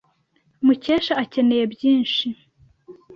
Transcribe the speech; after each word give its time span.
Mukesha 0.65 1.13
akeneye 1.23 1.63
byinshi. 1.73 2.25